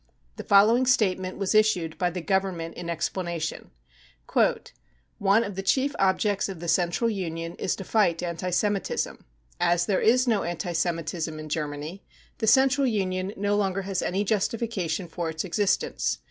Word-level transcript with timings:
The 0.37 0.43
following 0.43 0.87
state 0.87 1.19
ment 1.19 1.37
was 1.37 1.53
issued 1.53 1.95
by 1.99 2.09
the 2.09 2.21
Government 2.21 2.73
in 2.73 2.89
explanation:" 2.89 3.69
Qrfc 4.27 4.71
of 5.45 5.53
the 5.55 5.61
chief 5.61 5.95
objects 5.99 6.49
of 6.49 6.59
the 6.59 6.67
Central 6.67 7.07
Union 7.07 7.53
is 7.57 7.75
to 7.75 7.83
fight 7.83 8.23
anti 8.23 8.49
Semitism. 8.49 9.23
As 9.59 9.85
there 9.85 10.01
is 10.01 10.27
no 10.27 10.41
anti 10.41 10.71
Semitism 10.73 11.37
in 11.37 11.49
Germany, 11.49 12.01
the 12.39 12.47
Central 12.47 12.87
Union 12.87 13.31
no 13.37 13.55
longer 13.55 13.83
has 13.83 14.01
any 14.01 14.23
justification 14.23 15.07
for 15.07 15.29
its 15.29 15.43
existence. 15.43 16.17